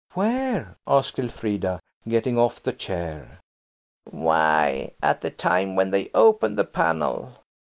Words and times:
"Where?" 0.15 0.77
asked 0.87 1.19
Elfrida, 1.19 1.79
getting 2.07 2.35
off 2.35 2.63
the 2.63 2.73
chair. 2.73 3.37
"Why, 4.09 4.93
at 5.03 5.21
the 5.21 5.29
time 5.29 5.75
when 5.75 5.91
they 5.91 6.09
open 6.15 6.55
the 6.55 6.65
panel. 6.65 7.35